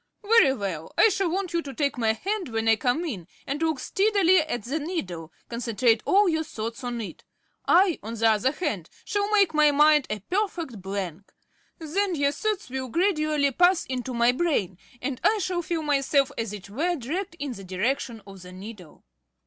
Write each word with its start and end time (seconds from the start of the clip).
"Very 0.23 0.51
well. 0.55 0.91
I 0.97 1.09
shall 1.09 1.29
want 1.29 1.53
you 1.53 1.61
to 1.61 1.75
take 1.75 1.95
my 1.95 2.13
hand 2.13 2.49
when 2.49 2.67
I 2.67 2.75
come 2.75 3.05
in, 3.05 3.27
and 3.45 3.61
look 3.61 3.79
steadily 3.79 4.39
at 4.39 4.63
the 4.63 4.79
needle 4.79 5.31
concentrate 5.47 6.01
all 6.07 6.27
your 6.27 6.43
thoughts 6.43 6.83
on 6.83 6.99
it. 7.01 7.23
I, 7.67 7.99
on 8.01 8.15
the 8.15 8.27
other 8.27 8.51
hand, 8.51 8.89
shall 9.05 9.31
make 9.31 9.53
my 9.53 9.69
mind 9.69 10.07
a 10.09 10.21
perfect 10.21 10.81
blank. 10.81 11.31
Then 11.77 12.15
your 12.15 12.31
thoughts 12.31 12.67
will 12.71 12.87
gradually 12.87 13.51
pass 13.51 13.85
into 13.85 14.15
my 14.15 14.31
brain, 14.31 14.79
and 15.03 15.21
I 15.23 15.37
shall 15.37 15.61
feel 15.61 15.83
myself 15.83 16.31
as 16.35 16.51
it 16.51 16.67
were, 16.71 16.95
dragged 16.95 17.35
in 17.37 17.51
the 17.53 17.63
direction 17.63 18.23
of 18.25 18.41
the 18.41 18.51
needle." 18.51 19.03